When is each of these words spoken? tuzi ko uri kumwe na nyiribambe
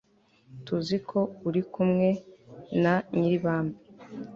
tuzi 0.65 0.97
ko 1.09 1.19
uri 1.47 1.61
kumwe 1.73 2.07
na 2.83 2.93
nyiribambe 3.17 3.77